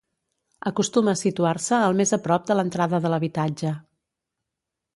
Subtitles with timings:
[0.69, 3.77] Acostuma a situar-se el més a prop de l'entrada de l'habitatge.